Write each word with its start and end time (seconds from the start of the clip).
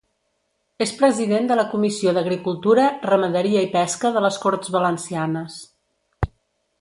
És 0.85 0.93
president 1.01 1.49
de 1.51 1.57
la 1.59 1.65
Comissió 1.73 2.13
d'Agricultura, 2.19 2.87
Ramaderia 3.11 3.63
i 3.67 3.71
Pesca 3.79 4.11
de 4.19 4.27
les 4.29 4.43
Corts 4.47 4.73
Valencianes. 4.77 5.63